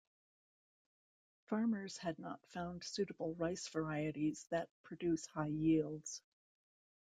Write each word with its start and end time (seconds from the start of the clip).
Farmers 1.45 1.97
had 1.99 2.17
not 2.17 2.39
found 2.49 2.83
suitable 2.83 3.35
rice 3.35 3.67
varieties 3.67 4.47
that 4.49 4.67
produce 4.81 5.27
high 5.27 5.45
yields. 5.45 6.23